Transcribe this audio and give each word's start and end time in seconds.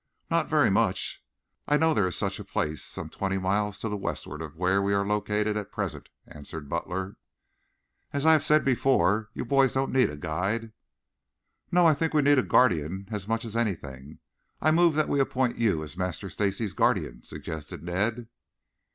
"Not 0.31 0.49
very 0.49 0.71
much. 0.71 1.23
I 1.67 1.77
know 1.77 1.93
there 1.93 2.07
is 2.07 2.15
such 2.17 2.39
a 2.39 2.43
place 2.43 2.81
some 2.81 3.07
twenty 3.07 3.37
miles 3.37 3.77
to 3.81 3.87
the 3.87 3.95
westward 3.95 4.41
of 4.41 4.55
where 4.55 4.81
we 4.81 4.95
are 4.95 5.05
located 5.05 5.55
at 5.55 5.71
present," 5.71 6.09
answered 6.25 6.67
Butler. 6.67 7.17
"As 8.11 8.25
I 8.25 8.31
have 8.31 8.43
said 8.43 8.65
before, 8.65 9.29
you 9.35 9.45
boys 9.45 9.75
don't 9.75 9.91
need 9.93 10.09
a 10.09 10.17
guide." 10.17 10.71
"No, 11.71 11.85
I 11.85 11.93
think 11.93 12.15
we 12.15 12.23
need 12.23 12.39
a 12.39 12.41
guardian 12.41 13.09
as 13.11 13.27
much 13.27 13.45
as 13.45 13.55
anything. 13.55 14.17
I 14.59 14.71
move 14.71 14.95
that 14.95 15.07
we 15.07 15.19
appoint 15.19 15.57
you 15.59 15.83
as 15.83 15.95
Master 15.95 16.31
Stacy's 16.31 16.73
guardian," 16.73 17.21
suggested 17.21 17.83
Ned. 17.83 18.27